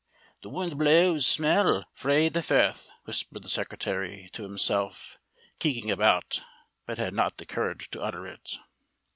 [0.41, 5.19] The wund blaws snell frae the firth, whispered the secretary to himself,
[5.59, 6.41] keeking about,
[6.87, 8.57] but had not the courage to utter it.